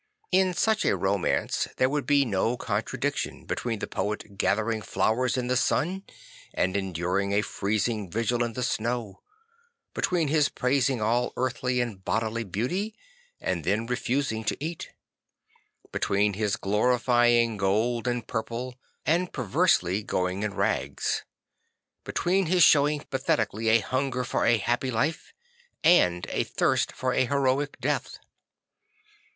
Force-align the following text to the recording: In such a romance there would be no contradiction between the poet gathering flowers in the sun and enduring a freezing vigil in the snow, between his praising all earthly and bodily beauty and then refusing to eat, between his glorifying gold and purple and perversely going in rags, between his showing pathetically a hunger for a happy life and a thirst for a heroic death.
In 0.31 0.55
such 0.55 0.83
a 0.83 0.95
romance 0.97 1.67
there 1.77 1.87
would 1.87 2.07
be 2.07 2.25
no 2.25 2.57
contradiction 2.57 3.45
between 3.45 3.77
the 3.77 3.85
poet 3.85 4.35
gathering 4.35 4.81
flowers 4.81 5.37
in 5.37 5.45
the 5.45 5.55
sun 5.55 6.05
and 6.55 6.75
enduring 6.75 7.33
a 7.33 7.41
freezing 7.43 8.09
vigil 8.09 8.43
in 8.43 8.53
the 8.53 8.63
snow, 8.63 9.21
between 9.93 10.27
his 10.27 10.49
praising 10.49 11.03
all 11.03 11.33
earthly 11.37 11.81
and 11.81 12.03
bodily 12.03 12.43
beauty 12.43 12.95
and 13.39 13.63
then 13.63 13.85
refusing 13.85 14.43
to 14.45 14.57
eat, 14.59 14.89
between 15.91 16.33
his 16.33 16.55
glorifying 16.55 17.55
gold 17.55 18.07
and 18.07 18.25
purple 18.25 18.79
and 19.05 19.31
perversely 19.31 20.01
going 20.01 20.41
in 20.41 20.55
rags, 20.55 21.23
between 22.03 22.47
his 22.47 22.63
showing 22.63 23.01
pathetically 23.11 23.69
a 23.69 23.77
hunger 23.81 24.23
for 24.23 24.47
a 24.47 24.57
happy 24.57 24.89
life 24.89 25.31
and 25.83 26.25
a 26.31 26.43
thirst 26.43 26.91
for 26.91 27.13
a 27.13 27.25
heroic 27.27 27.79
death. 27.79 28.17